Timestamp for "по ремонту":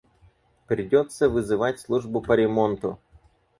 2.23-2.97